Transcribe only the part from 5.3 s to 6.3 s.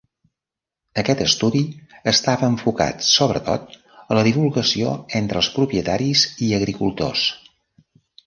els propietaris